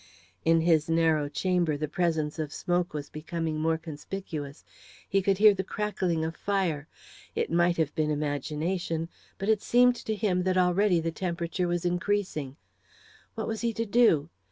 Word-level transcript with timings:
In 0.43 0.61
his 0.61 0.89
narrow 0.89 1.29
chamber 1.29 1.77
the 1.77 1.87
presence 1.87 2.39
of 2.39 2.51
smoke 2.51 2.91
was 2.91 3.07
becoming 3.11 3.59
more 3.59 3.77
conspicuous. 3.77 4.65
He 5.07 5.21
could 5.21 5.37
hear 5.37 5.53
the 5.53 5.63
crackling 5.63 6.25
of 6.25 6.35
fire. 6.35 6.87
It 7.35 7.51
might 7.51 7.77
have 7.77 7.93
been 7.93 8.09
imagination, 8.09 9.09
but 9.37 9.47
it 9.47 9.61
seemed 9.61 9.95
to 9.97 10.15
him 10.15 10.41
that 10.41 10.57
already 10.57 10.99
the 11.01 11.11
temperature 11.11 11.67
was 11.67 11.85
increasing. 11.85 12.55
What 13.35 13.47
was 13.47 13.61
he 13.61 13.73
to 13.73 13.85
do? 13.85 14.31